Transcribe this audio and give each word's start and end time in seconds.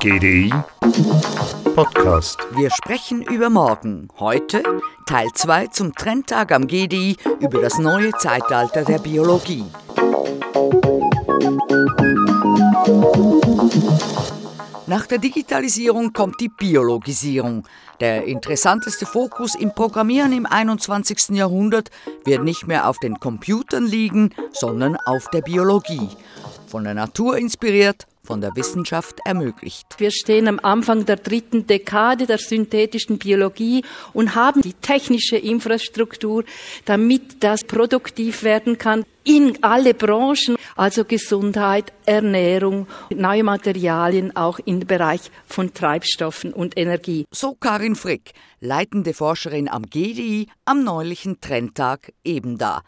GDI 0.00 0.52
Podcast. 1.76 2.40
Wir 2.56 2.70
sprechen 2.70 3.22
über 3.22 3.48
morgen. 3.48 4.08
Heute 4.18 4.64
Teil 5.06 5.28
2 5.32 5.68
zum 5.68 5.94
Trendtag 5.94 6.50
am 6.50 6.66
GDI 6.66 7.16
über 7.38 7.60
das 7.60 7.78
neue 7.78 8.10
Zeitalter 8.18 8.84
der 8.84 8.98
Biologie. 8.98 9.64
Nach 14.88 15.06
der 15.06 15.18
Digitalisierung 15.18 16.12
kommt 16.12 16.40
die 16.40 16.48
Biologisierung. 16.48 17.62
Der 18.00 18.24
interessanteste 18.24 19.06
Fokus 19.06 19.54
im 19.54 19.72
Programmieren 19.72 20.32
im 20.32 20.46
21. 20.46 21.36
Jahrhundert 21.36 21.92
wird 22.24 22.42
nicht 22.42 22.66
mehr 22.66 22.88
auf 22.88 22.98
den 22.98 23.20
Computern 23.20 23.86
liegen, 23.86 24.34
sondern 24.52 24.96
auf 24.96 25.28
der 25.30 25.42
Biologie. 25.42 26.08
Von 26.66 26.82
der 26.82 26.94
Natur 26.94 27.36
inspiriert, 27.38 28.06
von 28.22 28.40
der 28.40 28.54
Wissenschaft 28.54 29.20
ermöglicht. 29.24 29.86
Wir 29.98 30.10
stehen 30.10 30.48
am 30.48 30.60
Anfang 30.62 31.06
der 31.06 31.16
dritten 31.16 31.66
Dekade 31.66 32.26
der 32.26 32.38
synthetischen 32.38 33.18
Biologie 33.18 33.84
und 34.12 34.34
haben 34.34 34.62
die 34.62 34.74
technische 34.74 35.36
Infrastruktur, 35.36 36.44
damit 36.84 37.42
das 37.42 37.64
produktiv 37.64 38.42
werden 38.42 38.78
kann 38.78 39.04
in 39.24 39.62
alle 39.62 39.94
Branchen, 39.94 40.56
also 40.76 41.04
Gesundheit, 41.04 41.92
Ernährung, 42.06 42.86
neue 43.14 43.44
Materialien, 43.44 44.34
auch 44.34 44.58
im 44.60 44.80
Bereich 44.80 45.30
von 45.46 45.74
Treibstoffen 45.74 46.52
und 46.52 46.76
Energie. 46.76 47.26
So 47.30 47.54
Karin 47.54 47.96
Frick, 47.96 48.32
leitende 48.60 49.14
Forscherin 49.14 49.68
am 49.68 49.82
GDI 49.82 50.48
am 50.64 50.84
neulichen 50.84 51.40
Trendtag 51.40 52.12
eben 52.24 52.58
da. 52.58 52.82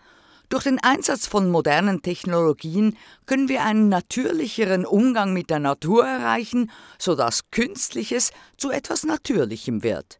Durch 0.52 0.64
den 0.64 0.80
Einsatz 0.80 1.26
von 1.26 1.50
modernen 1.50 2.02
Technologien 2.02 2.98
können 3.24 3.48
wir 3.48 3.64
einen 3.64 3.88
natürlicheren 3.88 4.84
Umgang 4.84 5.32
mit 5.32 5.48
der 5.48 5.60
Natur 5.60 6.04
erreichen, 6.04 6.70
sodass 6.98 7.50
Künstliches 7.50 8.32
zu 8.58 8.70
etwas 8.70 9.04
Natürlichem 9.04 9.82
wird. 9.82 10.18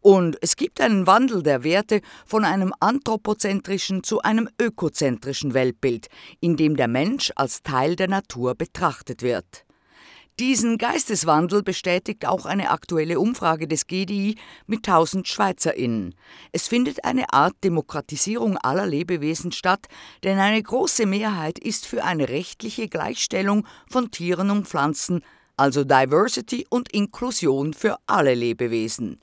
Und 0.00 0.38
es 0.40 0.54
gibt 0.54 0.80
einen 0.80 1.08
Wandel 1.08 1.42
der 1.42 1.64
Werte 1.64 2.00
von 2.24 2.44
einem 2.44 2.72
anthropozentrischen 2.78 4.04
zu 4.04 4.22
einem 4.22 4.48
ökozentrischen 4.60 5.52
Weltbild, 5.52 6.06
in 6.38 6.56
dem 6.56 6.76
der 6.76 6.86
Mensch 6.86 7.32
als 7.34 7.64
Teil 7.64 7.96
der 7.96 8.06
Natur 8.06 8.54
betrachtet 8.54 9.22
wird. 9.22 9.64
Diesen 10.40 10.78
Geisteswandel 10.78 11.62
bestätigt 11.62 12.26
auch 12.26 12.46
eine 12.46 12.70
aktuelle 12.70 13.20
Umfrage 13.20 13.68
des 13.68 13.86
GDI 13.86 14.36
mit 14.66 14.88
1000 14.88 15.28
SchweizerInnen. 15.28 16.14
Es 16.52 16.68
findet 16.68 17.04
eine 17.04 17.32
Art 17.34 17.54
Demokratisierung 17.62 18.56
aller 18.56 18.86
Lebewesen 18.86 19.52
statt, 19.52 19.86
denn 20.24 20.38
eine 20.38 20.62
große 20.62 21.04
Mehrheit 21.04 21.58
ist 21.58 21.86
für 21.86 22.02
eine 22.02 22.30
rechtliche 22.30 22.88
Gleichstellung 22.88 23.66
von 23.86 24.10
Tieren 24.10 24.50
und 24.50 24.66
Pflanzen, 24.66 25.22
also 25.58 25.84
Diversity 25.84 26.66
und 26.70 26.90
Inklusion 26.92 27.74
für 27.74 27.96
alle 28.06 28.34
Lebewesen. 28.34 29.20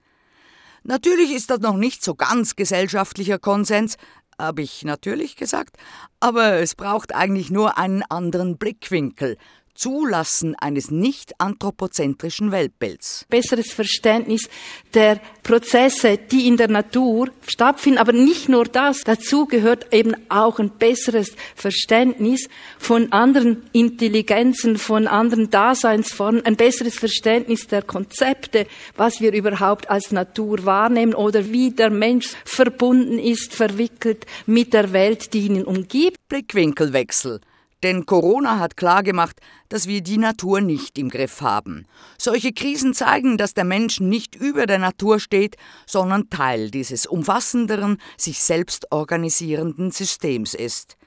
Natürlich 0.84 1.32
ist 1.32 1.50
das 1.50 1.60
noch 1.60 1.76
nicht 1.76 2.04
so 2.04 2.14
ganz 2.14 2.56
gesellschaftlicher 2.56 3.40
Konsens, 3.40 3.98
habe 4.40 4.62
ich 4.62 4.86
natürlich 4.86 5.36
gesagt, 5.36 5.76
aber 6.20 6.54
es 6.54 6.76
braucht 6.76 7.14
eigentlich 7.14 7.52
nur 7.52 7.78
einen 7.78 8.04
anderen 8.04 8.58
Blickwinkel, 8.58 9.38
Zulassen 9.80 10.56
eines 10.56 10.92
nicht 10.92 11.40
anthropozentrischen 11.40 12.52
Weltbilds. 12.52 13.26
Besseres 13.30 13.72
Verständnis 13.72 14.50
der 14.94 15.22
Prozesse, 15.42 16.18
die 16.18 16.48
in 16.48 16.58
der 16.58 16.68
Natur 16.68 17.30
stattfinden, 17.48 17.98
aber 17.98 18.12
nicht 18.12 18.50
nur 18.50 18.66
das. 18.66 19.06
Dazu 19.06 19.46
gehört 19.46 19.94
eben 19.94 20.18
auch 20.28 20.60
ein 20.60 20.72
besseres 20.72 21.32
Verständnis 21.56 22.50
von 22.78 23.14
anderen 23.14 23.64
Intelligenzen, 23.72 24.78
von 24.78 25.08
anderen 25.08 25.50
Daseinsformen, 25.50 26.46
ein 26.46 26.58
besseres 26.58 26.96
Verständnis 26.96 27.68
der 27.68 27.82
Konzepte, 27.82 28.68
was 28.98 29.22
wir 29.22 29.32
überhaupt 29.32 29.90
als 29.90 30.12
Natur 30.12 30.66
wahrnehmen 30.66 31.14
oder 31.14 31.54
wie 31.54 31.72
der 31.72 31.90
Mensch 31.90 32.34
verbunden 32.44 33.18
ist, 33.18 33.54
verwickelt 33.54 34.26
mit 34.46 34.74
der 34.74 34.92
Welt, 34.92 35.34
die 35.34 35.46
ihn 35.46 35.64
umgibt. 35.64 36.18
Blickwinkelwechsel. 36.28 37.40
Denn 37.84 38.06
Corona 38.06 38.60
hat 38.60 38.76
klargemacht, 38.76 39.40
dass 39.70 39.88
wir 39.88 40.02
die 40.02 40.18
Natur 40.18 40.60
nicht 40.60 40.98
im 40.98 41.10
Griff 41.10 41.42
haben. 41.42 41.86
Solche 42.18 42.52
Krisen 42.52 42.94
zeigen, 42.94 43.38
dass 43.38 43.54
der 43.54 43.64
Mensch 43.64 44.00
nicht 44.02 44.36
über 44.36 44.66
der 44.66 44.80
Natur 44.80 45.20
steht, 45.20 45.56
sondern 45.86 46.30
Teil 46.30 46.72
dieses 46.72 47.06
umfassenderen, 47.06 47.98
sich 48.18 48.44
selbst 48.44 48.92
organisierenden 48.92 49.92
Systems 49.92 50.54
ist. 50.54 50.98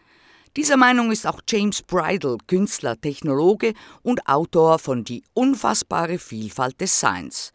Dieser 0.56 0.76
Meinung 0.76 1.10
ist 1.10 1.26
auch 1.26 1.40
James 1.48 1.82
Bridle, 1.82 2.36
Künstler, 2.46 3.00
Technologe 3.00 3.72
und 4.02 4.26
Autor 4.28 4.78
von 4.78 5.02
Die 5.02 5.24
unfassbare 5.32 6.18
Vielfalt 6.18 6.78
des 6.78 7.00
Seins. 7.00 7.54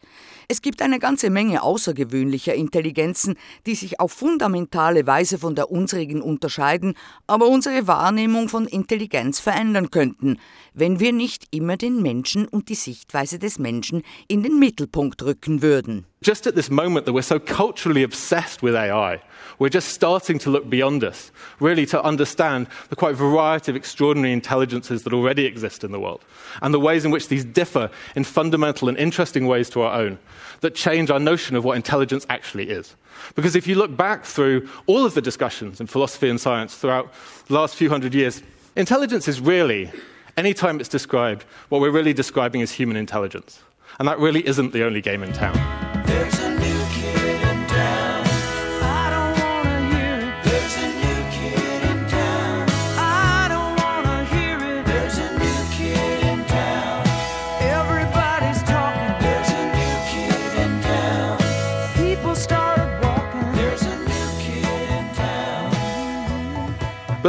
Es 0.50 0.62
gibt 0.62 0.80
eine 0.80 0.98
ganze 0.98 1.28
Menge 1.28 1.62
außergewöhnlicher 1.62 2.54
Intelligenzen, 2.54 3.36
die 3.66 3.74
sich 3.74 4.00
auf 4.00 4.12
fundamentale 4.12 5.06
Weise 5.06 5.36
von 5.36 5.54
der 5.54 5.70
unsrigen 5.70 6.22
unterscheiden, 6.22 6.94
aber 7.26 7.48
unsere 7.48 7.86
Wahrnehmung 7.86 8.48
von 8.48 8.66
Intelligenz 8.66 9.40
verändern 9.40 9.90
könnten, 9.90 10.38
wenn 10.72 11.00
wir 11.00 11.12
nicht 11.12 11.48
immer 11.50 11.76
den 11.76 12.00
Menschen 12.00 12.48
und 12.48 12.70
die 12.70 12.76
Sichtweise 12.76 13.38
des 13.38 13.58
Menschen 13.58 14.02
in 14.26 14.42
den 14.42 14.58
Mittelpunkt 14.58 15.22
rücken 15.22 15.60
würden. 15.60 16.06
Just 16.20 16.48
at 16.48 16.56
this 16.56 16.68
moment 16.68 17.06
that 17.06 17.14
we're 17.14 17.22
so 17.22 17.38
culturally 17.38 18.02
obsessed 18.02 18.60
with 18.60 18.74
AI, 18.74 19.20
we're 19.60 19.72
just 19.72 19.90
starting 19.90 20.38
to 20.40 20.50
look 20.50 20.68
beyond 20.68 21.04
us, 21.04 21.30
really 21.60 21.86
to 21.86 22.02
understand 22.02 22.66
the 22.90 22.96
quite 22.96 23.16
variety 23.16 23.70
of 23.70 23.76
extraordinary 23.76 24.32
intelligences 24.32 25.04
that 25.04 25.12
already 25.12 25.46
exist 25.46 25.84
in 25.84 25.92
the 25.92 26.00
world, 26.00 26.24
and 26.60 26.74
the 26.74 26.80
ways 26.80 27.04
in 27.04 27.12
which 27.12 27.28
these 27.28 27.44
differ 27.44 27.88
in 28.16 28.24
fundamental 28.24 28.88
and 28.88 28.98
interesting 28.98 29.46
ways 29.46 29.70
to 29.70 29.82
our 29.82 29.92
own, 29.92 30.18
that 30.60 30.74
change 30.74 31.10
our 31.10 31.20
notion 31.20 31.56
of 31.56 31.64
what 31.64 31.76
intelligence 31.76 32.26
actually 32.28 32.70
is. 32.70 32.94
Because 33.34 33.56
if 33.56 33.66
you 33.66 33.74
look 33.74 33.96
back 33.96 34.24
through 34.24 34.68
all 34.86 35.04
of 35.04 35.14
the 35.14 35.22
discussions 35.22 35.80
in 35.80 35.86
philosophy 35.86 36.28
and 36.28 36.40
science 36.40 36.76
throughout 36.76 37.12
the 37.46 37.54
last 37.54 37.74
few 37.76 37.88
hundred 37.88 38.14
years, 38.14 38.42
intelligence 38.76 39.28
is 39.28 39.40
really, 39.40 39.90
anytime 40.36 40.80
it's 40.80 40.88
described, 40.88 41.44
what 41.68 41.80
we're 41.80 41.90
really 41.90 42.12
describing 42.12 42.60
is 42.60 42.72
human 42.72 42.96
intelligence. 42.96 43.60
And 43.98 44.06
that 44.06 44.18
really 44.18 44.46
isn't 44.46 44.72
the 44.72 44.84
only 44.84 45.00
game 45.00 45.22
in 45.22 45.32
town. 45.32 45.56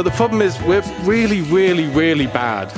But 0.02 0.10
the 0.10 0.16
problem 0.16 0.40
is, 0.40 0.58
we're 0.62 0.82
really, 1.04 1.42
really, 1.42 1.86
really 1.94 2.26
bad 2.26 2.72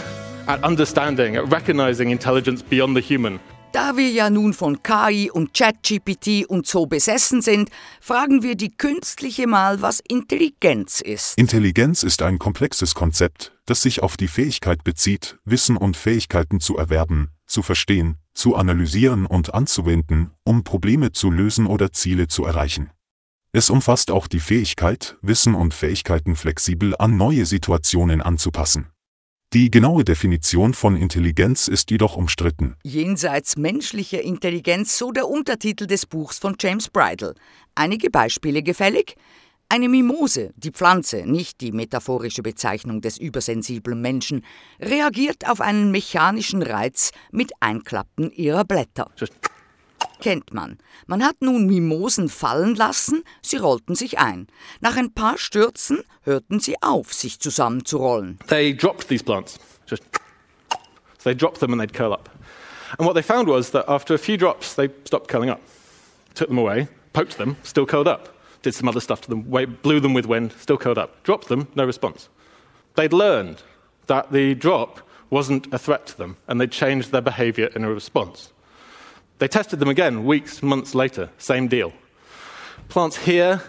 at 0.48 0.64
understanding, 0.64 1.36
at 1.36 1.48
recognizing 1.52 2.10
intelligence 2.10 2.64
beyond 2.64 2.96
the 2.96 3.00
human. 3.00 3.38
Da 3.70 3.96
wir 3.96 4.10
ja 4.10 4.28
nun 4.28 4.52
von 4.52 4.82
KI 4.82 5.30
und 5.30 5.54
ChatGPT 5.54 6.44
und 6.48 6.66
so 6.66 6.86
besessen 6.86 7.40
sind, 7.40 7.70
fragen 8.00 8.42
wir 8.42 8.56
die 8.56 8.76
Künstliche 8.76 9.46
mal, 9.46 9.80
was 9.80 10.00
Intelligenz 10.00 11.00
ist. 11.00 11.38
Intelligenz 11.38 12.02
ist 12.02 12.22
ein 12.22 12.40
komplexes 12.40 12.96
Konzept, 12.96 13.52
das 13.66 13.82
sich 13.82 14.02
auf 14.02 14.16
die 14.16 14.26
Fähigkeit 14.26 14.82
bezieht, 14.82 15.38
Wissen 15.44 15.76
und 15.76 15.96
Fähigkeiten 15.96 16.58
zu 16.58 16.76
erwerben, 16.76 17.28
zu 17.46 17.62
verstehen, 17.62 18.16
zu 18.34 18.56
analysieren 18.56 19.26
und 19.26 19.54
anzuwenden, 19.54 20.32
um 20.42 20.64
Probleme 20.64 21.12
zu 21.12 21.30
lösen 21.30 21.68
oder 21.68 21.92
Ziele 21.92 22.26
zu 22.26 22.44
erreichen. 22.44 22.90
Es 23.54 23.68
umfasst 23.68 24.10
auch 24.10 24.28
die 24.28 24.40
Fähigkeit, 24.40 25.18
Wissen 25.20 25.54
und 25.54 25.74
Fähigkeiten 25.74 26.36
flexibel 26.36 26.96
an 26.98 27.18
neue 27.18 27.44
Situationen 27.44 28.22
anzupassen. 28.22 28.86
Die 29.52 29.70
genaue 29.70 30.04
Definition 30.04 30.72
von 30.72 30.96
Intelligenz 30.96 31.68
ist 31.68 31.90
jedoch 31.90 32.16
umstritten. 32.16 32.76
Jenseits 32.82 33.58
menschlicher 33.58 34.22
Intelligenz, 34.22 34.96
so 34.96 35.12
der 35.12 35.28
Untertitel 35.28 35.86
des 35.86 36.06
Buchs 36.06 36.38
von 36.38 36.56
James 36.58 36.88
Bridle. 36.88 37.34
Einige 37.74 38.08
Beispiele 38.08 38.62
gefällig? 38.62 39.16
Eine 39.68 39.90
Mimose, 39.90 40.54
die 40.56 40.70
Pflanze, 40.70 41.26
nicht 41.26 41.60
die 41.60 41.72
metaphorische 41.72 42.42
Bezeichnung 42.42 43.02
des 43.02 43.18
übersensiblen 43.18 44.00
Menschen, 44.00 44.46
reagiert 44.80 45.46
auf 45.46 45.60
einen 45.60 45.90
mechanischen 45.90 46.62
Reiz 46.62 47.10
mit 47.30 47.52
Einklappen 47.60 48.30
ihrer 48.30 48.64
Blätter. 48.64 49.10
Kennt 50.22 50.54
man. 50.54 50.78
Man 51.06 51.22
hat 51.22 51.36
nun 51.40 51.66
Mimosen 51.66 52.28
fallen 52.28 52.76
lassen, 52.76 53.24
sie 53.42 53.56
rollten 53.56 53.94
sich 53.96 54.18
ein. 54.18 54.46
Nach 54.80 54.96
ein 54.96 55.12
paar 55.12 55.36
Stürzen 55.36 56.04
hörten 56.22 56.60
sie 56.60 56.76
auf, 56.80 57.12
sich 57.12 57.40
zusammenzurollen. 57.40 58.38
they 58.46 58.72
dropped 58.72 59.08
these 59.08 59.22
plants. 59.22 59.58
Just 59.86 60.04
so 61.18 61.30
they 61.30 61.34
dropped 61.34 61.60
them 61.60 61.72
and 61.72 61.80
they'd 61.80 61.92
curl 61.92 62.12
up. 62.12 62.28
And 62.98 63.06
what 63.06 63.14
they 63.14 63.22
found 63.22 63.48
was 63.48 63.70
that 63.70 63.84
after 63.88 64.14
a 64.14 64.18
few 64.18 64.36
drops, 64.36 64.74
they 64.74 64.88
stopped 65.04 65.28
curling 65.28 65.50
up. 65.50 65.60
Took 66.34 66.48
them 66.48 66.58
away, 66.58 66.88
poked 67.12 67.38
them, 67.38 67.56
still 67.62 67.86
curled 67.86 68.08
up. 68.08 68.28
Did 68.62 68.74
some 68.74 68.88
other 68.88 69.00
stuff 69.00 69.22
to 69.22 69.28
them, 69.28 69.42
blew 69.82 69.98
them 69.98 70.14
with 70.14 70.26
wind, 70.26 70.52
still 70.52 70.78
curled 70.78 70.98
up. 70.98 71.22
Dropped 71.24 71.48
them, 71.48 71.66
no 71.74 71.84
response. 71.84 72.28
They'd 72.94 73.12
learned 73.12 73.62
that 74.06 74.30
the 74.30 74.54
drop 74.54 75.00
wasn't 75.30 75.72
a 75.72 75.78
threat 75.78 76.06
to 76.06 76.16
them, 76.18 76.36
and 76.46 76.60
they 76.60 76.66
changed 76.66 77.10
their 77.10 77.22
behavior 77.22 77.70
in 77.74 77.82
a 77.82 77.92
response. 77.92 78.52
They 79.42 79.48
tested 79.48 79.80
them 79.80 79.88
again 79.88 80.24
weeks, 80.24 80.62
months 80.62 80.94
later, 80.94 81.28
same 81.36 81.66
deal. 81.66 81.92
Plants 82.88 83.16
hear, 83.16 83.60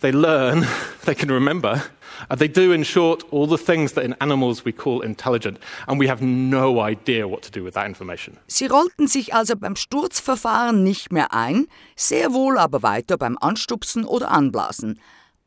they 0.00 0.10
learn, 0.10 0.66
they 1.04 1.14
can 1.14 1.30
remember, 1.30 1.82
and 2.30 2.40
they 2.40 2.48
do, 2.48 2.72
in 2.72 2.84
short, 2.84 3.22
all 3.30 3.46
the 3.46 3.58
things 3.58 3.92
that 3.92 4.04
in 4.06 4.14
animals 4.14 4.64
we 4.64 4.72
call 4.72 5.02
intelligent, 5.02 5.58
and 5.86 5.98
we 5.98 6.06
have 6.06 6.22
no 6.22 6.80
idea 6.80 7.28
what 7.28 7.42
to 7.42 7.50
do 7.50 7.62
with 7.62 7.74
that 7.74 7.84
information. 7.84 8.38
Sie 8.46 8.66
rollten 8.66 9.06
sich 9.06 9.34
also 9.34 9.56
beim 9.56 9.76
Sturzverfahren 9.76 10.82
nicht 10.82 11.12
mehr 11.12 11.34
ein, 11.34 11.66
sehr 11.96 12.32
wohl 12.32 12.56
aber 12.56 12.82
weiter 12.82 13.18
beim 13.18 13.36
Anstupsen 13.38 14.06
oder 14.06 14.30
Anblasen. 14.30 14.98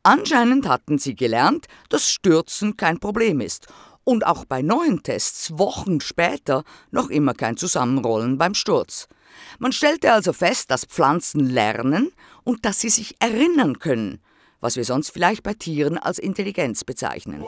Anscheinend 0.04 0.68
hatten 0.68 0.98
sie 0.98 1.16
gelernt, 1.16 1.66
dass 1.88 2.12
Stürzen 2.12 2.76
kein 2.76 3.00
Problem 3.00 3.40
ist 3.40 3.66
und 4.08 4.24
auch 4.24 4.46
bei 4.46 4.62
neuen 4.62 5.02
Tests 5.02 5.58
Wochen 5.58 6.00
später 6.00 6.64
noch 6.90 7.10
immer 7.10 7.34
kein 7.34 7.58
Zusammenrollen 7.58 8.38
beim 8.38 8.54
Sturz. 8.54 9.06
Man 9.58 9.70
stellte 9.70 10.14
also 10.14 10.32
fest, 10.32 10.70
dass 10.70 10.86
Pflanzen 10.86 11.40
lernen 11.40 12.10
und 12.42 12.64
dass 12.64 12.80
sie 12.80 12.88
sich 12.88 13.16
erinnern 13.20 13.78
können, 13.80 14.22
was 14.60 14.76
wir 14.76 14.84
sonst 14.84 15.10
vielleicht 15.10 15.42
bei 15.42 15.52
Tieren 15.52 15.98
als 15.98 16.18
Intelligenz 16.18 16.84
bezeichnen. 16.84 17.44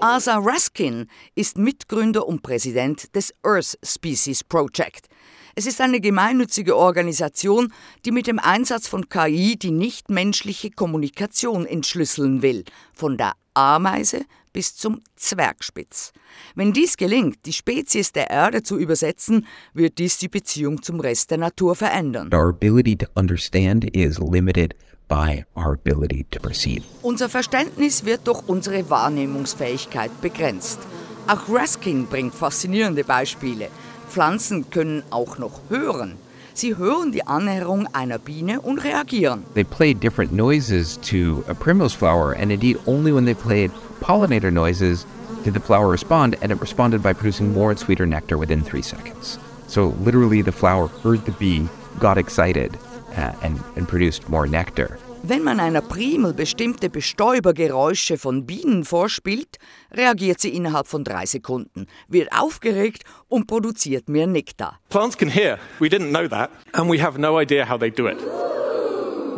Asa 0.00 0.38
Raskin 0.38 1.08
ist 1.34 1.58
Mitgründer 1.58 2.26
und 2.26 2.42
Präsident 2.42 3.14
des 3.14 3.34
Earth 3.42 3.78
Species 3.84 4.42
Project. 4.42 5.08
Es 5.54 5.66
ist 5.66 5.82
eine 5.82 6.00
gemeinnützige 6.00 6.74
Organisation, 6.74 7.70
die 8.06 8.12
mit 8.12 8.26
dem 8.26 8.38
Einsatz 8.38 8.88
von 8.88 9.10
KI 9.10 9.58
die 9.58 9.72
nichtmenschliche 9.72 10.70
Kommunikation 10.70 11.66
entschlüsseln 11.66 12.40
will, 12.40 12.64
von 12.94 13.18
der 13.18 13.34
Ameise 13.54 14.24
bis 14.52 14.76
zum 14.76 15.00
Zwergspitz. 15.16 16.12
Wenn 16.54 16.72
dies 16.72 16.96
gelingt, 16.96 17.38
die 17.46 17.52
Spezies 17.52 18.12
der 18.12 18.30
Erde 18.30 18.62
zu 18.62 18.78
übersetzen, 18.78 19.46
wird 19.72 19.98
dies 19.98 20.18
die 20.18 20.28
Beziehung 20.28 20.82
zum 20.82 21.00
Rest 21.00 21.30
der 21.30 21.38
Natur 21.38 21.74
verändern. 21.74 22.30
Our 22.32 22.50
ability 22.50 22.96
to 22.96 23.06
understand 23.14 23.84
is 23.96 24.18
limited 24.18 24.74
by 25.08 25.44
our 25.56 25.72
ability 25.72 26.24
to 26.30 26.40
perceive. 26.40 26.82
Unser 27.02 27.28
Verständnis 27.28 28.04
wird 28.04 28.26
durch 28.26 28.42
unsere 28.46 28.88
Wahrnehmungsfähigkeit 28.88 30.10
begrenzt. 30.20 30.80
Auch 31.26 31.48
Raskin 31.48 32.06
bringt 32.06 32.34
faszinierende 32.34 33.04
Beispiele. 33.04 33.68
Pflanzen 34.08 34.68
können 34.70 35.02
auch 35.10 35.38
noch 35.38 35.60
hören. 35.68 36.16
Sie 36.54 36.76
hören 36.76 37.12
die 37.12 37.26
Annäherung 37.26 37.88
einer 37.92 38.18
Biene 38.18 38.60
und 38.60 38.84
reagieren. 38.84 39.44
They 39.54 39.64
played 39.64 40.00
different 40.00 40.32
noises 40.32 40.98
to 41.10 41.44
a 41.48 41.54
primrose 41.54 41.94
flower, 41.94 42.32
and 42.32 42.52
indeed, 42.52 42.78
only 42.86 43.12
when 43.12 43.24
they 43.24 43.34
played 43.34 43.70
pollinator 44.00 44.52
noises 44.52 45.06
did 45.44 45.54
the 45.54 45.60
flower 45.60 45.88
respond, 45.88 46.36
and 46.42 46.52
it 46.52 46.60
responded 46.60 47.02
by 47.02 47.12
producing 47.12 47.52
more 47.52 47.70
and 47.70 47.78
sweeter 47.78 48.06
nectar 48.06 48.36
within 48.38 48.62
three 48.62 48.82
seconds. 48.82 49.38
So, 49.66 49.88
literally, 50.04 50.42
the 50.42 50.52
flower 50.52 50.88
heard 50.88 51.24
the 51.24 51.32
bee, 51.32 51.68
got 51.98 52.18
excited, 52.18 52.78
uh, 53.16 53.32
and, 53.42 53.60
and 53.76 53.88
produced 53.88 54.28
more 54.28 54.46
nectar. 54.46 54.98
Wenn 55.24 55.44
man 55.44 55.60
einer 55.60 55.82
Primel 55.82 56.34
bestimmte 56.34 56.90
Bestäubergeräusche 56.90 58.18
von 58.18 58.44
Bienen 58.44 58.84
vorspielt, 58.84 59.58
reagiert 59.92 60.40
sie 60.40 60.48
innerhalb 60.48 60.88
von 60.88 61.04
drei 61.04 61.26
Sekunden, 61.26 61.86
wird 62.08 62.32
aufgeregt 62.32 63.04
und 63.28 63.46
produziert 63.46 64.08
mehr 64.08 64.26
Nektar. 64.26 64.80
Plants 64.88 65.16
can 65.16 65.28
hear. 65.28 65.60
We 65.78 65.86
didn't 65.86 66.10
know 66.10 66.26
that, 66.26 66.50
and 66.72 66.90
we 66.90 67.00
have 67.00 67.20
no 67.20 67.40
idea 67.40 67.68
how 67.68 67.78
they 67.78 67.90
do 67.90 68.08
it. 68.08 68.18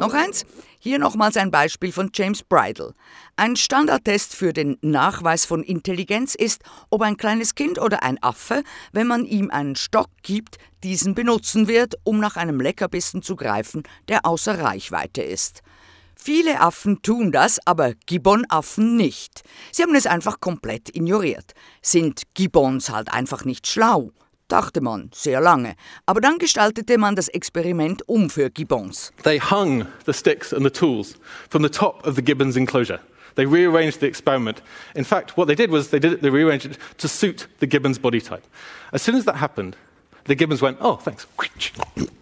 Noch 0.01 0.15
eins? 0.15 0.47
Hier 0.79 0.99
nochmals 0.99 1.37
ein 1.37 1.51
Beispiel 1.51 1.93
von 1.93 2.11
James 2.15 2.43
Bridle. 2.43 2.95
Ein 3.37 3.57
Standardtest 3.57 4.35
für 4.35 4.53
den 4.53 4.77
Nachweis 4.81 5.45
von 5.45 5.63
Intelligenz 5.63 6.35
ist, 6.35 6.63
ob 6.91 7.03
ein 7.03 7.17
kleines 7.17 7.55
Kind 7.55 7.79
oder 7.79 8.03
ein 8.03 8.23
Affe, 8.23 8.63
wenn 8.93 9.07
man 9.07 9.25
ihm 9.25 9.51
einen 9.51 9.77
Stock 9.77 10.09
gibt, 10.23 10.57
diesen 10.83 11.15
benutzen 11.15 11.69
wird, 11.69 11.95
um 12.05 12.21
nach 12.21 12.37
einem 12.37 12.61
Leckerbissen 12.61 13.23
zu 13.23 13.37
greifen, 13.37 13.83
der 14.09 14.27
außer 14.27 14.59
Reichweite 14.59 15.23
ist. 15.23 15.63
Viele 16.17 16.61
Affen 16.61 17.03
tun 17.03 17.33
das, 17.33 17.59
aber 17.67 17.93
Gibbonaffen 18.07 18.97
nicht. 18.97 19.43
Sie 19.73 19.83
haben 19.83 19.95
es 19.95 20.07
einfach 20.07 20.41
komplett 20.41 20.95
ignoriert. 20.95 21.53
Sind 21.83 22.23
Gibbons 22.35 22.91
halt 22.91 23.13
einfach 23.13 23.45
nicht 23.45 23.67
schlau? 23.67 24.11
Dachte 24.49 24.81
man 24.81 25.11
sehr 25.15 25.41
lange. 25.41 25.75
Aber 26.07 26.21
dann 26.21 26.39
gestaltete 26.39 26.99
man 26.99 27.17
das 27.17 27.29
Experiment 27.29 28.07
um 28.09 28.29
für 28.31 28.51
Gibbons. 28.51 29.13
They 29.23 29.41
hung 29.41 29.87
the 30.07 30.13
sticks 30.13 30.53
and 30.53 30.65
the 30.65 30.71
tools 30.71 31.15
from 31.51 31.63
the 31.63 31.71
top 31.71 32.07
of 32.07 32.15
the 32.17 32.23
gibbon's 32.23 32.57
enclosure. 32.57 33.01
They 33.37 33.47
rearranged 33.47 34.01
the 34.01 34.07
experiment. 34.07 34.63
In 34.95 35.05
fact, 35.05 35.37
what 35.37 35.49
they 35.49 35.57
did 35.57 35.71
was 35.71 35.89
they 35.89 35.99
did 35.99 36.13
it, 36.13 36.21
they 36.23 36.31
rearranged 36.31 36.67
it 36.67 36.79
to 36.99 37.09
suit 37.09 37.49
the 37.59 37.67
gibbon's 37.67 37.99
body 37.99 38.21
type. 38.21 38.45
As 38.93 39.03
soon 39.03 39.17
as 39.17 39.25
that 39.25 39.37
happened, 39.37 39.77
the 40.27 40.37
gibbons 40.37 40.63
went, 40.63 40.79
"Oh, 40.81 40.99
thanks." 41.03 41.27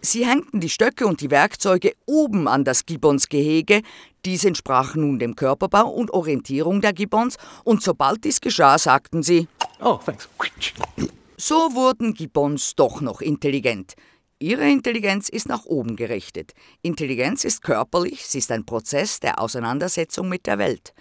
Sie 0.01 0.27
hängten 0.27 0.61
die 0.61 0.69
Stöcke 0.69 1.07
und 1.07 1.21
die 1.21 1.31
Werkzeuge 1.31 1.93
oben 2.07 2.49
an 2.49 2.65
das 2.65 2.87
Gibbonsgehege. 2.87 3.83
Dies 4.25 4.45
entsprach 4.45 4.95
nun 4.95 5.19
dem 5.19 5.37
Körperbau 5.37 5.89
und 5.89 6.13
Orientierung 6.13 6.81
der 6.81 6.93
Gibbons. 6.93 7.37
Und 7.65 7.83
sobald 7.83 8.25
dies 8.25 8.41
geschah, 8.41 8.79
sagten 8.79 9.23
sie, 9.23 9.49
Oh, 9.81 9.99
thanks. 10.05 10.29
so 11.37 11.55
wurden 11.75 12.15
Gibbons 12.15 12.75
doch 12.75 13.01
noch 13.01 13.21
intelligent. 13.21 13.95
Ihre 14.39 14.69
Intelligenz 14.69 15.29
ist 15.29 15.49
nach 15.49 15.67
oben 15.67 15.95
gerichtet. 15.95 16.53
Intelligenz 16.83 17.45
ist 17.45 17.63
körperlich, 17.63 18.27
sie 18.27 18.39
ist 18.39 18.51
ein 18.51 18.67
Prozess 18.67 19.21
der 19.21 19.39
Auseinandersetzung 19.41 20.29
mit 20.29 20.47
der 20.47 20.59
Welt. 20.59 20.93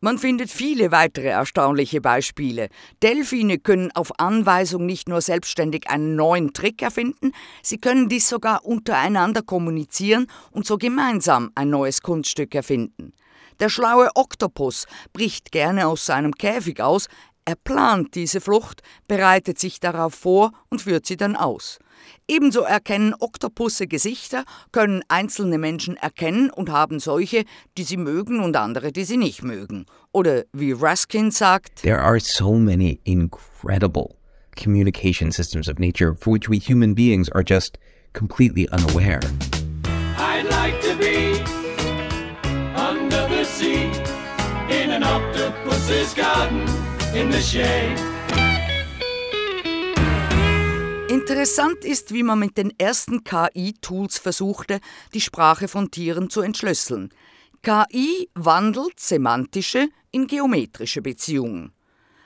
Man 0.00 0.16
findet 0.16 0.48
viele 0.48 0.92
weitere 0.92 1.26
erstaunliche 1.26 2.00
Beispiele. 2.00 2.68
Delfine 3.02 3.58
können 3.58 3.90
auf 3.90 4.20
Anweisung 4.20 4.86
nicht 4.86 5.08
nur 5.08 5.20
selbstständig 5.20 5.90
einen 5.90 6.14
neuen 6.14 6.52
Trick 6.52 6.82
erfinden, 6.82 7.32
sie 7.64 7.78
können 7.78 8.08
dies 8.08 8.28
sogar 8.28 8.64
untereinander 8.64 9.42
kommunizieren 9.42 10.28
und 10.52 10.66
so 10.66 10.78
gemeinsam 10.78 11.50
ein 11.56 11.70
neues 11.70 12.00
Kunststück 12.00 12.54
erfinden. 12.54 13.12
Der 13.58 13.70
schlaue 13.70 14.10
Oktopus 14.14 14.86
bricht 15.12 15.50
gerne 15.50 15.88
aus 15.88 16.06
seinem 16.06 16.32
Käfig 16.32 16.80
aus, 16.80 17.08
er 17.48 17.56
plant 17.56 18.14
diese 18.14 18.42
Flucht, 18.42 18.82
bereitet 19.06 19.58
sich 19.58 19.80
darauf 19.80 20.12
vor 20.12 20.52
und 20.68 20.82
führt 20.82 21.06
sie 21.06 21.16
dann 21.16 21.34
aus. 21.34 21.78
Ebenso 22.28 22.60
erkennen 22.60 23.14
Oktopusse 23.18 23.86
Gesichter, 23.86 24.44
können 24.70 25.02
einzelne 25.08 25.56
Menschen 25.56 25.96
erkennen 25.96 26.50
und 26.50 26.70
haben 26.70 27.00
solche, 27.00 27.44
die 27.78 27.84
sie 27.84 27.96
mögen 27.96 28.40
und 28.40 28.54
andere, 28.54 28.92
die 28.92 29.04
sie 29.04 29.16
nicht 29.16 29.42
mögen. 29.42 29.86
Oder 30.12 30.44
wie 30.52 30.72
Raskin 30.72 31.30
sagt, 31.30 31.76
There 31.80 32.02
are 32.02 32.20
so 32.20 32.52
many 32.52 33.00
incredible 33.04 34.16
communication 34.54 35.32
systems 35.32 35.70
of 35.70 35.78
nature 35.78 36.14
for 36.14 36.34
which 36.34 36.50
we 36.50 36.58
human 36.58 36.94
beings 36.94 37.32
are 37.32 37.42
just 37.42 37.78
completely 38.12 38.68
unaware. 38.68 39.20
I'd 40.18 40.44
like 40.50 40.82
to 40.82 40.94
be 40.98 41.40
under 42.76 43.26
the 43.26 43.44
sea 43.44 43.90
in 44.68 44.90
an 44.90 45.02
octopus's 45.02 46.12
garden 46.12 46.97
in 47.14 47.32
the 47.32 47.40
shade. 47.40 47.96
Interessant 51.08 51.84
ist, 51.84 52.12
wie 52.12 52.22
man 52.22 52.38
mit 52.38 52.56
den 52.56 52.72
ersten 52.78 53.24
KI-Tools 53.24 54.18
versuchte, 54.18 54.80
die 55.14 55.20
Sprache 55.20 55.68
von 55.68 55.90
Tieren 55.90 56.30
zu 56.30 56.42
entschlüsseln. 56.42 57.10
KI 57.62 58.28
wandelt 58.34 59.00
semantische 59.00 59.88
in 60.10 60.26
geometrische 60.26 61.02
Beziehungen. 61.02 61.72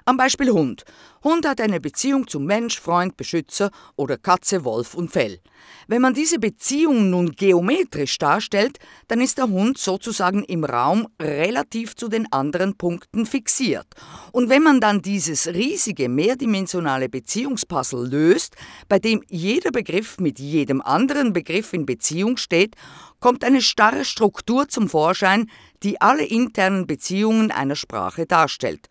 Am 0.04 0.16
Beispiel 0.16 0.50
Hund. 0.50 0.84
Hund 1.22 1.46
hat 1.46 1.60
eine 1.60 1.78
Beziehung 1.78 2.26
zu 2.26 2.40
Mensch, 2.40 2.80
Freund, 2.80 3.16
Beschützer 3.16 3.70
oder 3.94 4.16
Katze, 4.16 4.64
Wolf 4.64 4.94
und 4.94 5.12
Fell. 5.12 5.38
Wenn 5.86 6.02
man 6.02 6.12
diese 6.12 6.40
Beziehung 6.40 7.10
nun 7.10 7.30
geometrisch 7.30 8.18
darstellt, 8.18 8.78
dann 9.06 9.20
ist 9.20 9.38
der 9.38 9.48
Hund 9.48 9.78
sozusagen 9.78 10.42
im 10.42 10.64
Raum 10.64 11.06
relativ 11.20 11.94
zu 11.94 12.08
den 12.08 12.30
anderen 12.32 12.76
Punkten 12.76 13.26
fixiert. 13.26 13.86
Und 14.32 14.48
wenn 14.48 14.64
man 14.64 14.80
dann 14.80 15.02
dieses 15.02 15.46
riesige 15.46 16.08
mehrdimensionale 16.08 17.08
Beziehungspuzzle 17.08 18.04
löst, 18.04 18.56
bei 18.88 18.98
dem 18.98 19.22
jeder 19.28 19.70
Begriff 19.70 20.18
mit 20.18 20.40
jedem 20.40 20.82
anderen 20.82 21.32
Begriff 21.32 21.72
in 21.72 21.86
Beziehung 21.86 22.38
steht, 22.38 22.74
kommt 23.20 23.44
eine 23.44 23.62
starre 23.62 24.04
Struktur 24.04 24.68
zum 24.68 24.88
Vorschein, 24.88 25.48
die 25.84 26.00
alle 26.00 26.24
internen 26.24 26.88
Beziehungen 26.88 27.52
einer 27.52 27.76
Sprache 27.76 28.26
darstellt 28.26 28.88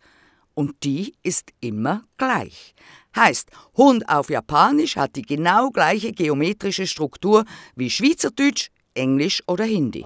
und 0.54 0.84
die 0.84 1.14
ist 1.22 1.50
immer 1.60 2.04
gleich. 2.16 2.74
Heißt, 3.14 3.50
Hund 3.76 4.08
auf 4.08 4.30
Japanisch 4.30 4.96
hat 4.96 5.16
die 5.16 5.22
genau 5.22 5.70
gleiche 5.70 6.12
geometrische 6.12 6.86
Struktur 6.86 7.44
wie 7.76 7.90
Schweizerdeutsch, 7.90 8.70
Englisch 8.94 9.42
oder 9.46 9.64
Hindi. 9.64 10.04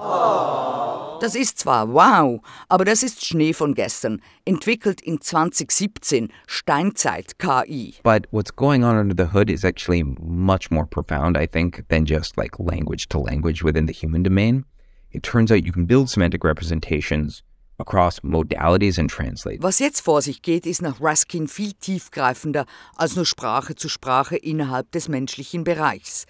Das 1.21 1.35
ist 1.35 1.59
zwar 1.59 1.93
wow, 1.93 2.41
aber 2.69 2.85
das 2.85 3.03
ist 3.03 3.25
Schnee 3.25 3.55
von 3.55 3.75
gestern, 3.75 4.21
entwickelt 4.45 5.00
in 5.00 5.21
2017 5.21 6.29
Steinzeit 6.47 7.38
KI. 7.38 7.95
But 8.03 8.26
what's 8.31 8.55
going 8.55 8.85
on 8.85 8.99
under 8.99 9.15
the 9.17 9.33
hood 9.33 9.49
is 9.49 9.65
actually 9.65 10.05
much 10.05 10.71
more 10.71 10.87
profound, 10.87 11.38
I 11.38 11.47
think, 11.47 11.85
than 11.88 12.05
just 12.05 12.37
like 12.37 12.59
language 12.59 13.09
to 13.09 13.19
language 13.19 13.62
within 13.65 13.87
the 13.87 13.95
human 13.95 14.23
domain. 14.23 14.65
It 15.11 15.23
turns 15.23 15.50
out 15.50 15.65
you 15.65 15.73
can 15.73 15.87
build 15.87 16.11
semantic 16.11 16.45
representations 16.45 17.43
across 17.78 18.23
modalities 18.23 18.99
and 18.99 19.11
translate. 19.11 19.62
Was 19.62 19.78
jetzt 19.78 20.00
vor 20.00 20.23
sich 20.23 20.42
geht, 20.42 20.66
ist 20.66 20.83
nach 20.83 21.00
Raskin 21.00 21.49
viel 21.49 21.73
tiefgreifender 21.73 22.66
als 22.97 23.16
nur 23.16 23.26
Sprache 23.26 23.75
zu 23.75 23.88
Sprache 23.88 24.37
innerhalb 24.37 24.90
des 24.92 25.09
menschlichen 25.09 25.64
Bereichs. 25.64 26.26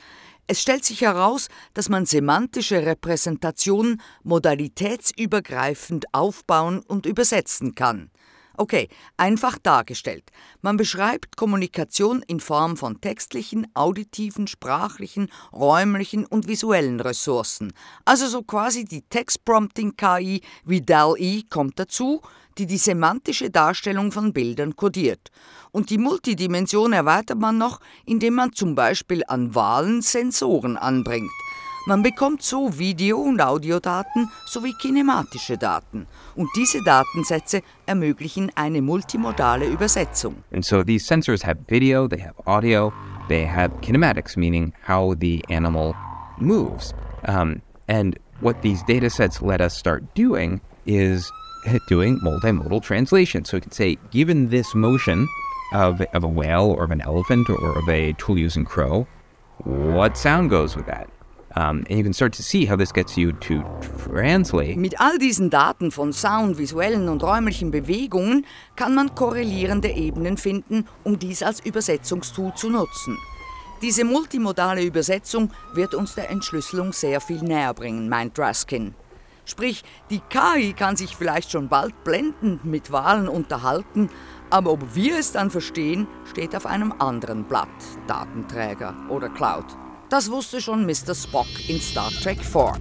Es 0.49 0.63
stellt 0.63 0.85
sich 0.85 1.01
heraus, 1.01 1.49
dass 1.75 1.89
man 1.89 2.07
semantische 2.07 2.87
Repräsentationen 2.87 4.01
modalitätsübergreifend 4.23 6.07
aufbauen 6.13 6.81
und 6.87 7.05
übersetzen 7.05 7.75
kann. 7.75 8.11
Okay, 8.59 8.89
einfach 9.17 9.59
dargestellt. 9.59 10.31
Man 10.63 10.77
beschreibt 10.77 11.37
Kommunikation 11.37 12.23
in 12.27 12.41
Form 12.41 12.77
von 12.77 13.01
textlichen, 13.01 13.67
auditiven, 13.75 14.47
sprachlichen, 14.47 15.29
räumlichen 15.53 16.25
und 16.25 16.49
visuellen 16.49 17.01
Ressourcen. 17.01 17.73
Also 18.05 18.27
so 18.29 18.43
quasi 18.43 18.85
die 18.85 19.03
Textprompting-KI 19.03 20.41
wie 20.65 20.81
DAL-E 20.81 21.43
kommt 21.51 21.79
dazu, 21.79 22.23
die 22.57 22.67
die 22.67 22.79
semantische 22.79 23.51
Darstellung 23.51 24.13
von 24.13 24.33
Bildern 24.33 24.77
kodiert. 24.77 25.31
Und 25.71 25.91
die 25.91 25.99
Multidimension 25.99 26.95
erweitert 26.95 27.39
man 27.39 27.59
noch, 27.59 27.81
indem 28.07 28.35
man 28.35 28.55
zum 28.55 28.75
Beispiel 28.75 29.23
an 29.29 29.55
Wahlen 29.55 30.01
Sensoren 30.01 30.79
anbringt. 30.79 31.31
Man 31.89 32.03
bekommt 32.03 32.43
so 32.43 32.69
Video- 32.77 33.21
und 33.21 33.41
Audiodaten 33.41 34.29
sowie 34.45 34.73
kinematische 34.73 35.57
Daten. 35.57 36.09
Und 36.35 36.49
diese 36.57 36.83
Datensätze 36.83 37.63
ermöglichen 37.87 38.51
eine 38.57 38.83
multimodale 38.83 39.67
Übersetzung. 39.67 40.43
And 40.53 40.65
so 40.65 40.83
these 40.83 41.07
sensors 41.07 41.45
have 41.45 41.61
video, 41.69 42.09
they 42.09 42.19
have 42.21 42.35
audio, 42.45 42.93
they 43.29 43.47
have 43.47 43.71
kinematics, 43.83 44.37
meaning 44.37 44.73
how 44.85 45.15
the 45.15 45.45
animal 45.49 45.95
moves. 46.39 46.93
Um, 47.29 47.63
and 47.87 48.19
what 48.41 48.63
these 48.63 48.83
data 48.89 49.09
sets 49.09 49.41
let 49.41 49.61
us 49.61 49.77
start 49.77 50.03
doing 50.17 50.61
is 50.87 51.31
doing 51.89 52.19
multimodal 52.19 52.83
translation. 52.83 53.45
So 53.45 53.59
we 53.59 53.61
can 53.61 53.71
say, 53.71 53.97
given 54.11 54.49
this 54.49 54.75
motion 54.75 55.29
of, 55.73 56.01
of 56.13 56.25
a 56.25 56.29
whale 56.29 56.75
or 56.77 56.83
of 56.83 56.91
an 56.91 57.03
elephant 57.03 57.49
or 57.49 57.79
of 57.79 57.89
a 57.89 58.13
tool 58.15 58.37
using 58.37 58.65
crow, 58.65 59.07
what 59.59 60.17
sound 60.17 60.51
goes 60.51 60.75
with 60.75 60.87
that? 60.87 61.09
And 61.57 61.89
you 61.89 62.03
can 62.03 62.13
start 62.13 62.35
to 62.35 62.43
see 62.43 62.67
how 62.67 62.77
this 62.77 62.93
gets 62.93 63.17
you 63.17 63.33
to 63.33 63.65
translate 64.05 64.77
Mit 64.77 65.01
all 65.01 65.17
diesen 65.19 65.49
Daten 65.49 65.91
von 65.91 66.13
Sound, 66.13 66.59
visuellen 66.59 67.09
und 67.09 67.23
räumlichen 67.23 67.71
Bewegungen 67.71 68.45
kann 68.77 68.95
man 68.95 69.15
korrelierende 69.15 69.89
Ebenen 69.89 70.37
finden, 70.37 70.85
um 71.03 71.19
dies 71.19 71.43
als 71.43 71.65
Übersetzungstool 71.65 72.53
zu 72.55 72.69
nutzen. 72.69 73.17
Diese 73.81 74.05
multimodale 74.05 74.85
Übersetzung 74.85 75.51
wird 75.73 75.95
uns 75.95 76.15
der 76.15 76.29
Entschlüsselung 76.29 76.93
sehr 76.93 77.23
viel 77.23 77.43
näher 77.43 77.73
bringen, 77.73 78.11
meint 78.11 78.39
Raskin. 78.39 78.95
Sprich, 79.47 79.83
die 80.11 80.21
KI 80.29 80.75
kann 80.75 80.97
sich 80.97 81.17
vielleicht 81.17 81.53
schon 81.53 81.69
bald 81.69 82.05
blendend 82.05 82.67
mit 82.67 82.93
Wahlen 82.93 83.29
unterhalten, 83.29 84.11
aber 84.51 84.73
ob 84.73 84.95
wir 84.95 85.19
es 85.19 85.33
dann 85.33 85.51
verstehen, 85.51 86.07
steht 86.29 86.55
auf 86.55 86.67
einem 86.67 86.93
anderen 86.99 87.45
Blatt, 87.45 87.69
Datenträger 88.07 88.95
oder 89.09 89.31
Cloud. 89.31 89.65
Das 90.09 90.31
wusste 90.31 90.61
schon 90.61 90.87
Mr. 90.87 91.17
Spock 91.17 91.49
in 91.69 91.81
Star 91.81 92.13
Trek 92.13 92.39
4. 92.39 92.75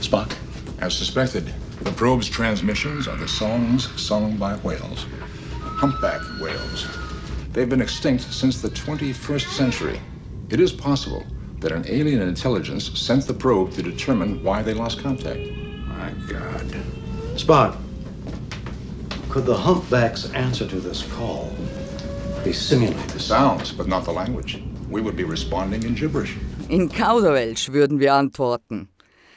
Spock. 0.00 0.32
As 0.80 0.94
suspected, 0.94 1.52
the 1.82 1.92
probe's 1.92 2.30
transmissions 2.30 3.06
are 3.06 3.16
the 3.18 3.28
songs 3.28 3.90
sung 4.00 4.38
by 4.38 4.54
whales. 4.56 5.04
Humpback 5.60 6.22
whales. 6.40 6.86
They've 7.52 7.68
been 7.68 7.82
extinct 7.82 8.22
since 8.32 8.62
the 8.62 8.70
21st 8.70 9.52
century. 9.52 10.00
It 10.48 10.58
is 10.58 10.72
possible 10.72 11.26
that 11.60 11.72
an 11.72 11.84
alien 11.86 12.22
intelligence 12.22 12.98
sent 12.98 13.26
the 13.26 13.34
probe 13.34 13.72
to 13.72 13.82
determine 13.82 14.42
why 14.42 14.62
they 14.62 14.72
lost 14.72 15.00
contact. 15.00 15.40
My 15.88 16.10
God. 16.26 16.66
Spock. 17.36 17.76
Could 19.28 19.44
the 19.44 19.56
humpback's 19.56 20.32
answer 20.32 20.66
to 20.66 20.80
this 20.80 21.02
call 21.02 21.50
be 22.44 22.52
simulated? 22.52 23.20
Sounds, 23.20 23.72
but 23.72 23.88
not 23.88 24.04
the 24.04 24.12
language. 24.12 24.62
We 24.90 25.00
would 25.00 25.16
be 25.16 25.24
responding 25.24 25.82
in 25.82 25.94
gibberish. 25.94 26.36
In 26.68 26.88
Kauderwelsch 26.88 27.72
würden 27.72 27.98
wir 27.98 28.14
antworten. 28.14 28.88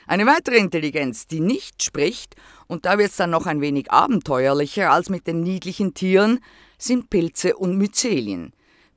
Eine 0.05 0.25
weitere 0.25 0.57
Intelligenz, 0.57 1.27
die 1.27 1.39
nicht 1.39 1.83
spricht, 1.83 2.35
und 2.67 2.85
da 2.85 2.97
wird 2.97 3.09
es 3.09 3.17
dann 3.17 3.29
noch 3.29 3.45
ein 3.45 3.61
wenig 3.61 3.91
abenteuerlicher 3.91 4.91
als 4.91 5.09
mit 5.09 5.27
den 5.27 5.41
niedlichen 5.41 5.93
Tieren, 5.93 6.39
sind 6.77 7.09
Pilze 7.09 7.55
und 7.55 7.77
Myzelien. 7.77 8.53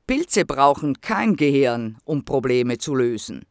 Pilze 0.06 0.44
brauchen 0.44 1.00
kein 1.00 1.36
Gehirn, 1.36 1.98
um 2.04 2.24
Probleme 2.24 2.78
zu 2.78 2.94
lösen. 2.94 3.44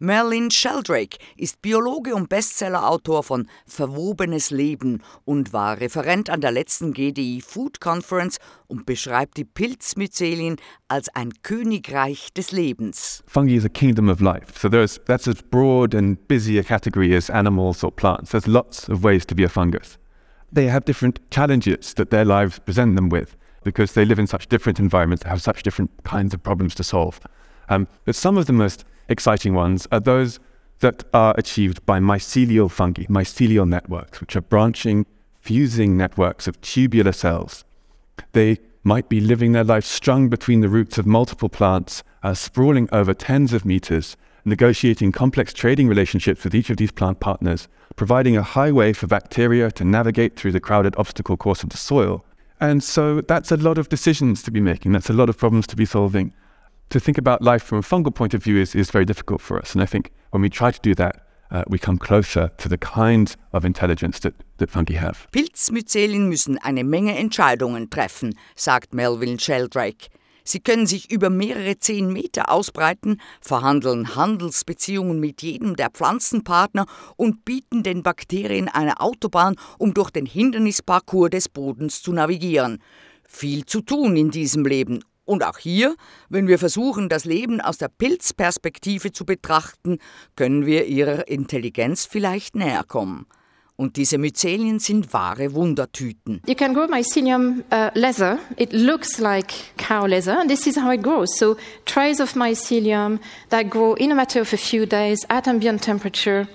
Merlin 0.00 0.52
Sheldrake 0.52 1.18
ist 1.36 1.60
Biologe 1.60 2.14
und 2.14 2.28
Bestsellerautor 2.28 3.24
von 3.24 3.48
Verwobenes 3.66 4.52
Leben 4.52 5.02
und 5.24 5.52
war 5.52 5.80
Referent 5.80 6.30
an 6.30 6.40
der 6.40 6.52
letzten 6.52 6.92
GDI 6.92 7.40
Food 7.44 7.80
Conference 7.80 8.38
und 8.68 8.86
beschreibt 8.86 9.36
die 9.36 9.44
Pilzmyzelien 9.44 10.56
als 10.86 11.08
ein 11.16 11.32
Königreich 11.42 12.32
des 12.32 12.52
Lebens. 12.52 13.24
fungi 13.26 13.56
is 13.56 13.64
a 13.64 13.68
kingdom 13.68 14.08
of 14.08 14.20
life. 14.20 14.56
So 14.56 14.68
there's 14.68 15.00
that's 15.04 15.26
as 15.26 15.42
broad 15.42 15.96
and 15.96 16.28
busy 16.28 16.60
a 16.60 16.62
category 16.62 17.12
as 17.16 17.28
animals 17.28 17.82
or 17.82 17.90
plants. 17.90 18.30
There's 18.30 18.46
lots 18.46 18.88
of 18.88 19.02
ways 19.02 19.26
to 19.26 19.34
be 19.34 19.44
a 19.44 19.48
fungus. 19.48 19.98
They 20.52 20.68
have 20.68 20.84
different 20.84 21.18
challenges 21.32 21.92
that 21.94 22.10
their 22.10 22.24
lives 22.24 22.60
present 22.60 22.94
them 22.94 23.08
with 23.08 23.34
because 23.64 23.94
they 23.94 24.04
live 24.04 24.20
in 24.20 24.28
such 24.28 24.48
different 24.48 24.78
environments, 24.78 25.24
have 25.24 25.42
such 25.42 25.64
different 25.64 25.90
kinds 26.04 26.34
of 26.34 26.42
problems 26.44 26.76
to 26.76 26.84
solve. 26.84 27.18
Um, 27.68 27.88
but 28.04 28.14
some 28.14 28.38
of 28.38 28.46
the 28.46 28.52
most 28.52 28.84
exciting 29.08 29.54
ones 29.54 29.86
are 29.90 30.00
those 30.00 30.38
that 30.80 31.04
are 31.12 31.34
achieved 31.36 31.84
by 31.84 31.98
mycelial 31.98 32.70
fungi, 32.70 33.04
mycelial 33.04 33.68
networks, 33.68 34.20
which 34.20 34.36
are 34.36 34.40
branching, 34.40 35.06
fusing 35.34 35.96
networks 35.96 36.46
of 36.46 36.60
tubular 36.60 37.12
cells. 37.12 37.64
They 38.32 38.58
might 38.84 39.08
be 39.08 39.20
living 39.20 39.52
their 39.52 39.64
life 39.64 39.84
strung 39.84 40.28
between 40.28 40.60
the 40.60 40.68
roots 40.68 40.98
of 40.98 41.06
multiple 41.06 41.48
plants, 41.48 42.02
uh, 42.22 42.34
sprawling 42.34 42.88
over 42.92 43.12
tens 43.12 43.52
of 43.52 43.64
meters, 43.64 44.16
negotiating 44.44 45.12
complex 45.12 45.52
trading 45.52 45.88
relationships 45.88 46.44
with 46.44 46.54
each 46.54 46.70
of 46.70 46.76
these 46.76 46.92
plant 46.92 47.20
partners, 47.20 47.68
providing 47.96 48.36
a 48.36 48.42
highway 48.42 48.92
for 48.92 49.06
bacteria 49.06 49.70
to 49.72 49.84
navigate 49.84 50.36
through 50.36 50.52
the 50.52 50.60
crowded 50.60 50.94
obstacle 50.96 51.36
course 51.36 51.62
of 51.62 51.70
the 51.70 51.76
soil. 51.76 52.24
And 52.60 52.82
so 52.82 53.20
that's 53.20 53.52
a 53.52 53.56
lot 53.56 53.78
of 53.78 53.88
decisions 53.88 54.42
to 54.44 54.50
be 54.50 54.60
making, 54.60 54.92
that's 54.92 55.10
a 55.10 55.12
lot 55.12 55.28
of 55.28 55.38
problems 55.38 55.66
to 55.68 55.76
be 55.76 55.84
solving. 55.84 56.32
To 56.90 56.98
think 56.98 57.18
about 57.18 57.42
life 57.42 57.62
from 57.62 57.78
a 57.78 57.82
fungal 57.82 58.14
point 58.14 58.32
of 58.32 58.42
view 58.42 58.56
is, 58.56 58.74
is 58.74 58.90
very 58.90 59.04
difficult 59.04 59.42
for 59.42 59.58
us. 59.58 59.74
And 59.74 59.82
I 59.82 59.86
think 59.86 60.10
when 60.30 60.40
we 60.40 60.48
try 60.48 60.70
to 60.70 60.80
do 60.80 60.94
that, 60.94 61.16
uh, 61.50 61.64
we 61.68 61.78
come 61.78 61.98
closer 61.98 62.50
to 62.56 62.68
the 62.68 62.78
kind 62.78 63.34
of 63.52 63.64
intelligence 63.64 64.20
that, 64.20 64.34
that 64.56 64.70
fungi 64.70 64.94
have. 64.94 65.28
Pilzmyzelien 65.32 66.28
müssen 66.28 66.58
eine 66.58 66.84
Menge 66.84 67.14
Entscheidungen 67.16 67.90
treffen, 67.90 68.34
sagt 68.54 68.94
Melvin 68.94 69.38
Sheldrake. 69.38 70.08
Sie 70.44 70.60
können 70.60 70.86
sich 70.86 71.10
über 71.10 71.28
mehrere 71.28 71.76
zehn 71.76 72.10
Meter 72.10 72.50
ausbreiten, 72.50 73.20
verhandeln 73.42 74.16
Handelsbeziehungen 74.16 75.20
mit 75.20 75.42
jedem 75.42 75.76
der 75.76 75.90
Pflanzenpartner 75.90 76.86
und 77.16 77.44
bieten 77.44 77.82
den 77.82 78.02
Bakterien 78.02 78.68
eine 78.68 78.98
Autobahn, 79.00 79.56
um 79.76 79.92
durch 79.92 80.10
den 80.10 80.24
Hindernisparcours 80.24 81.28
des 81.28 81.50
Bodens 81.50 82.00
zu 82.00 82.14
navigieren. 82.14 82.78
Viel 83.28 83.66
zu 83.66 83.82
tun 83.82 84.16
in 84.16 84.30
diesem 84.30 84.64
Leben. 84.64 85.04
Und 85.28 85.44
auch 85.44 85.58
hier, 85.58 85.94
wenn 86.30 86.48
wir 86.48 86.58
versuchen, 86.58 87.10
das 87.10 87.26
Leben 87.26 87.60
aus 87.60 87.76
der 87.76 87.88
Pilzperspektive 87.88 89.12
zu 89.12 89.26
betrachten, 89.26 89.98
können 90.36 90.64
wir 90.64 90.86
ihrer 90.86 91.28
Intelligenz 91.28 92.06
vielleicht 92.06 92.56
näher 92.56 92.82
kommen. 92.82 93.26
Und 93.76 93.96
diese 93.96 94.16
Myzelien 94.16 94.78
sind 94.78 95.12
wahre 95.12 95.52
Wundertüten. 95.52 96.40
You 96.46 96.54
can 96.54 96.72
grow 96.72 96.88
mycelium 96.88 97.62
uh, 97.70 97.90
leather. 97.92 98.38
It 98.56 98.72
looks 98.72 99.18
like 99.18 99.52
cow 99.76 100.06
leather, 100.06 100.40
and 100.40 100.50
this 100.50 100.66
is 100.66 100.78
how 100.78 100.90
it 100.90 101.02
grows. 101.02 101.36
So, 101.36 101.58
trays 101.84 102.20
of 102.20 102.34
mycelium 102.34 103.20
that 103.50 103.68
grow 103.68 103.94
in 103.94 104.10
a 104.10 104.14
matter 104.14 104.40
of 104.40 104.52
a 104.54 104.56
few 104.56 104.86
days 104.86 105.18
at 105.28 105.46
ambient 105.46 105.82
temperature, 105.82 106.48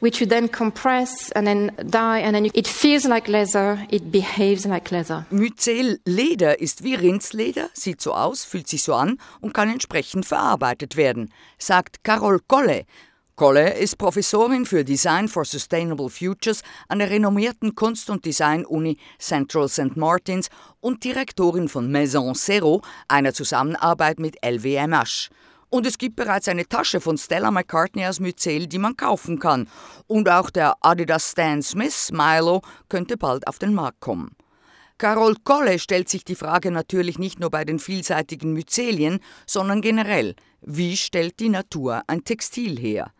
which 0.00 0.20
you 0.20 0.26
then 0.26 0.48
compress 0.48 1.30
and 1.32 1.46
then 1.46 1.72
dye, 1.88 2.20
and 2.20 2.34
then 2.34 2.50
it 2.52 2.66
feels 2.66 3.04
like 3.04 3.28
leather, 3.28 3.86
it 3.90 4.10
behaves 4.10 4.64
like 4.64 4.90
leather. 4.90 5.26
Myzelleder 5.30 6.60
ist 6.60 6.82
wie 6.82 6.94
Rindsleder, 6.94 7.70
sieht 7.72 8.00
so 8.00 8.12
aus, 8.12 8.44
fühlt 8.44 8.68
sich 8.68 8.82
so 8.82 8.94
an 8.94 9.18
und 9.40 9.54
kann 9.54 9.70
entsprechend 9.70 10.26
verarbeitet 10.26 10.96
werden, 10.96 11.32
sagt 11.58 12.02
Carol 12.04 12.40
Kolle. 12.46 12.84
Kolle 13.40 13.72
ist 13.78 13.96
Professorin 13.96 14.66
für 14.66 14.84
Design 14.84 15.26
for 15.26 15.46
Sustainable 15.46 16.10
Futures 16.10 16.62
an 16.88 16.98
der 16.98 17.08
renommierten 17.08 17.74
Kunst- 17.74 18.10
und 18.10 18.26
Design-Uni 18.26 18.98
Central 19.18 19.66
St. 19.66 19.96
Martins 19.96 20.50
und 20.80 21.04
Direktorin 21.04 21.70
von 21.70 21.90
Maison 21.90 22.34
Zero, 22.34 22.82
einer 23.08 23.32
Zusammenarbeit 23.32 24.18
mit 24.18 24.36
LVMH. 24.44 25.30
Und 25.70 25.86
es 25.86 25.98
gibt 25.98 26.16
bereits 26.16 26.48
eine 26.48 26.66
Tasche 26.66 27.00
von 27.00 27.16
Stella 27.16 27.52
McCartney 27.52 28.04
aus 28.04 28.18
Myzel, 28.18 28.66
die 28.66 28.78
man 28.78 28.96
kaufen 28.96 29.38
kann. 29.38 29.68
Und 30.08 30.28
auch 30.28 30.50
der 30.50 30.74
Adidas 30.80 31.30
Stan 31.30 31.62
Smith 31.62 32.10
Milo 32.12 32.62
könnte 32.88 33.16
bald 33.16 33.46
auf 33.46 33.60
den 33.60 33.72
Markt 33.72 34.00
kommen. 34.00 34.36
Carol 34.98 35.36
Kolle 35.44 35.78
stellt 35.78 36.08
sich 36.08 36.24
die 36.24 36.34
Frage 36.34 36.70
natürlich 36.72 37.18
nicht 37.18 37.40
nur 37.40 37.50
bei 37.50 37.64
den 37.64 37.78
vielseitigen 37.78 38.52
Myzelien, 38.52 39.20
sondern 39.46 39.80
generell, 39.80 40.34
wie 40.60 40.96
stellt 40.96 41.40
die 41.40 41.48
Natur 41.48 42.02
ein 42.08 42.24
Textil 42.24 42.78
her? 42.78 43.12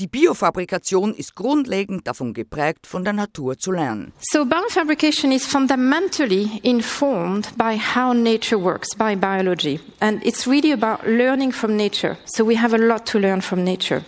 Die 0.00 0.06
Biofabrikation 0.06 1.14
ist 1.14 1.34
grundlegend 1.34 2.06
davon 2.06 2.34
geprägt, 2.34 2.86
von 2.86 3.04
der 3.04 3.12
Natur 3.12 3.58
zu 3.58 3.72
lernen. 3.72 4.12
So 4.20 4.44
biofabrication 4.44 5.32
is 5.32 5.46
fundamentally 5.46 6.60
informed 6.62 7.48
by 7.56 7.76
how 7.76 8.12
nature 8.12 8.58
works, 8.58 8.88
by 8.96 9.14
biology. 9.14 9.80
And 10.00 10.24
it's 10.24 10.46
really 10.46 10.72
about 10.72 11.06
learning 11.06 11.52
from 11.52 11.76
nature. 11.76 12.16
So 12.24 12.44
we 12.44 12.56
have 12.56 12.74
a 12.74 12.78
lot 12.78 13.06
to 13.06 13.18
learn 13.18 13.40
from 13.40 13.64
nature. 13.64 14.04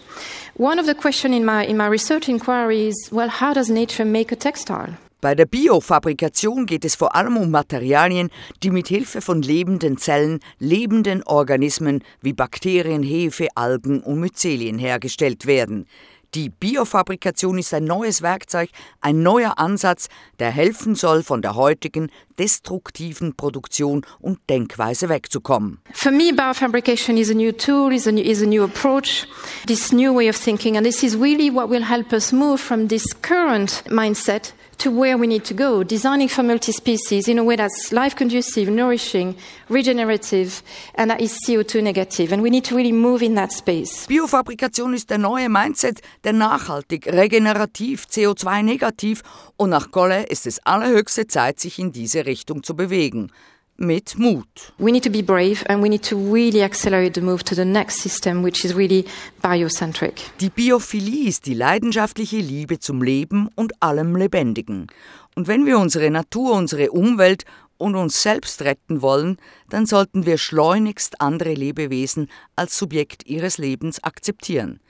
One 0.57 0.79
of 0.79 0.87
the 0.87 0.95
questions 0.95 1.35
in 1.35 1.45
my, 1.45 1.65
in 1.67 1.77
my 1.77 1.87
research 1.87 2.29
inquiry 2.29 2.89
is, 2.89 3.11
well, 3.13 3.29
how 3.29 3.53
does 3.53 3.69
nature 3.69 4.05
make 4.05 4.33
a 4.33 4.37
textile? 4.37 4.97
Bei 5.27 5.35
der 5.35 5.47
Biofabrikation 5.47 6.67
geht 6.67 6.85
es 6.85 6.95
vor 6.95 7.17
allem 7.17 7.37
um 7.37 7.51
Materialien, 7.51 8.31
die 8.63 8.71
mit 8.71 8.87
Hilfe 8.87 9.21
von 9.21 9.43
lebenden 9.43 9.99
Zellen, 9.99 10.39
lebenden 10.61 11.25
Organismen 11.25 12.05
wie 12.21 12.33
Bakterien, 12.33 13.03
Hefe, 13.03 13.49
Algen 13.57 13.99
und 13.99 14.21
Myzelien 14.21 14.79
hergestellt 14.79 15.47
werden. 15.47 15.89
Die 16.37 16.49
Biofabrikation 16.49 17.59
ist 17.59 17.75
ein 17.75 17.83
neues 17.83 18.23
Werkzeug, 18.23 18.71
ein 19.01 19.25
neuer 19.25 19.59
Ansatz, 19.59 20.07
der 20.39 20.53
helfen 20.53 20.95
soll, 20.95 21.25
von 21.25 21.43
der 21.43 21.57
heutigen 21.57 22.13
destruktiven 22.39 23.35
Produktion 23.35 24.07
und 24.21 24.39
Denkweise 24.49 25.09
wegzukommen. 25.09 25.81
For 25.93 26.13
me, 26.13 26.33
biofabrication 26.33 27.17
is 27.17 27.31
a 27.31 27.35
new 27.35 27.51
tool, 27.51 27.93
is 27.93 28.07
a 28.07 28.13
new, 28.13 28.23
is 28.23 28.43
a 28.43 28.47
new 28.47 28.63
approach, 28.63 29.27
this 29.67 29.91
new 29.91 30.15
way 30.15 30.29
of 30.29 30.37
thinking, 30.37 30.77
and 30.77 30.87
this 30.87 31.03
is 31.03 31.17
really 31.17 31.51
what 31.51 31.69
will 31.69 31.85
help 31.85 32.13
us 32.13 32.33
move 32.33 32.61
from 32.61 32.87
this 32.87 33.05
current 33.23 33.83
mindset 33.89 34.53
to 34.79 34.91
where 34.91 35.17
we 35.17 35.27
need 35.27 35.45
to 35.45 35.55
go, 35.55 35.83
designing 35.83 36.29
for 36.29 36.43
multi-species 36.43 37.29
in 37.29 37.39
a 37.39 37.45
way 37.45 37.57
that's 37.57 37.93
life-conducive, 37.93 38.69
nourishing, 38.69 39.37
regenerative, 39.69 40.63
and 40.95 41.11
that 41.11 41.21
is 41.21 41.39
CO2 41.47 41.83
negative. 41.83 42.33
And 42.33 42.43
we 42.43 42.51
need 42.51 42.65
to 42.65 42.77
really 42.77 42.93
move 42.93 43.23
in 43.23 43.35
that 43.35 43.53
space. 43.53 44.07
Biofabrikation 44.07 44.95
ist 44.95 45.11
der 45.11 45.19
neue 45.19 45.49
Mindset, 45.49 46.01
der 46.25 46.33
nachhaltig, 46.33 47.07
regenerativ, 47.07 48.07
CO2-negativ 48.11 49.23
und 49.57 49.71
nach 49.71 49.91
Golle 49.91 50.25
ist 50.27 50.47
es 50.47 50.59
allerhöchste 50.65 51.27
Zeit, 51.27 51.61
sich 51.61 51.79
in 51.79 51.93
diese 51.93 52.27
Richtung 52.27 52.63
zu 52.63 52.77
bewegen. 52.77 53.31
Mit 53.79 54.19
Mut. 54.19 54.73
We 54.79 54.91
need 54.91 55.05
to 55.05 55.11
be 55.11 55.23
brave 55.23 55.63
and 55.69 55.83
we 55.83 55.89
need 55.89 56.03
to 56.09 56.17
really 56.17 56.63
accelerate 56.63 57.15
the 57.15 57.21
move 57.21 57.45
to 57.45 57.55
the 57.55 57.65
next 57.65 58.01
system, 58.01 58.43
which 58.43 58.65
is 58.65 58.75
really 58.75 59.05
biocentric. 59.43 60.15
Die 60.41 60.49
Biophilie 60.49 61.29
ist 61.29 61.45
die 61.45 61.55
leidenschaftliche 61.55 62.39
Liebe 62.39 62.79
zum 62.79 63.03
Leben 63.03 63.49
und 63.55 63.83
allem 63.83 64.17
Lebendigen. 64.17 64.87
Und 65.35 65.47
wenn 65.47 65.67
wir 65.67 65.79
unsere 65.79 66.11
Natur, 66.11 66.55
unsere 66.55 66.91
Umwelt 66.91 67.45
und 67.77 67.95
uns 67.95 68.23
selbst 68.23 68.63
retten 68.63 69.03
wollen, 69.03 69.37
dann 69.69 69.85
sollten 69.85 70.25
wir 70.25 70.39
schleunigst 70.39 71.21
andere 71.21 71.53
Lebewesen 71.53 72.31
als 72.57 72.79
Subjekt 72.79 73.27
ihres 73.27 73.59
Lebens 73.59 74.03
akzeptieren. 74.03 74.81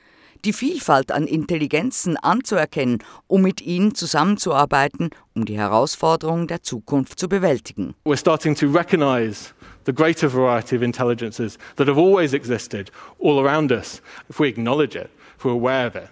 Die 0.44 0.52
Vielfalt 0.52 1.10
an 1.10 1.26
Intelligenzen 1.26 2.16
anzuerkennen, 2.16 2.98
um 3.26 3.42
mit 3.42 3.60
ihnen 3.60 3.94
zusammenzuarbeiten, 3.94 5.10
um 5.34 5.44
die 5.44 5.56
Herausforderungen 5.56 6.46
der 6.46 6.62
Zukunft 6.62 7.18
zu 7.18 7.28
bewältigen. 7.28 7.94
We're 8.04 8.16
starting 8.16 8.54
to 8.56 8.66
recognize 8.68 9.52
the 9.86 9.92
greater 9.92 10.28
variety 10.28 10.76
of 10.76 10.82
intelligences 10.82 11.58
that 11.76 11.88
have 11.88 11.98
always 11.98 12.32
existed 12.32 12.90
all 13.18 13.38
around 13.40 13.72
us, 13.72 14.02
if 14.28 14.38
we 14.38 14.48
acknowledge 14.48 14.96
it, 14.96 15.10
if 15.36 15.44
we're 15.44 15.52
aware 15.52 15.86
of 15.86 15.96
it. 15.96 16.08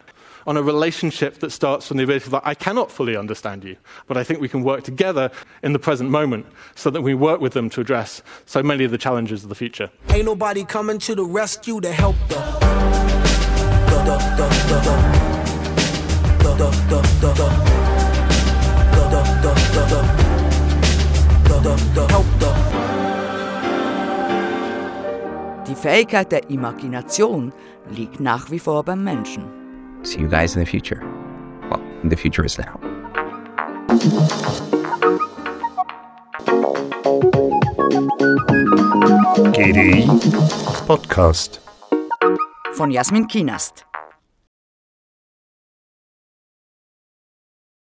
On 0.46 0.56
a 0.56 0.62
relationship 0.62 1.38
that 1.40 1.50
starts 1.50 1.86
from 1.86 1.96
the 1.96 2.04
ability 2.04 2.26
of, 2.26 2.32
like, 2.32 2.46
I 2.46 2.54
cannot 2.54 2.90
fully 2.90 3.16
understand 3.16 3.64
you, 3.64 3.76
but 4.06 4.16
I 4.16 4.24
think 4.24 4.40
we 4.40 4.48
can 4.48 4.62
work 4.62 4.84
together 4.84 5.30
in 5.62 5.72
the 5.72 5.78
present 5.78 6.10
moment 6.10 6.44
so 6.74 6.90
that 6.90 7.02
we 7.02 7.14
work 7.14 7.40
with 7.40 7.54
them 7.54 7.70
to 7.70 7.80
address 7.80 8.22
so 8.44 8.62
many 8.62 8.84
of 8.84 8.90
the 8.90 8.98
challenges 8.98 9.42
of 9.42 9.48
the 9.48 9.54
future. 9.54 9.90
Ain't 10.10 10.26
nobody 10.26 10.64
coming 10.64 10.98
to 10.98 11.14
the 11.14 11.24
rescue 11.24 11.80
to 11.80 11.90
help 11.90 12.16
the. 12.28 12.63
Die 25.66 25.74
Fähigkeit 25.74 26.30
der 26.30 26.50
Imagination 26.50 27.52
liegt 27.90 28.20
nach 28.20 28.50
wie 28.50 28.58
vor 28.58 28.82
beim 28.84 29.02
Menschen. 29.02 29.44
See 30.02 30.20
you 30.20 30.28
guys 30.28 30.54
in 30.54 30.64
the 30.64 30.70
future. 30.70 31.00
Well, 31.70 31.80
the 32.08 32.16
future 32.16 32.44
is 32.44 32.58
now. 32.58 32.78
GDI 39.52 40.06
Podcast. 40.86 41.60
Von 42.74 42.90
Jasmin 42.90 43.26
Kienast. 43.26 43.83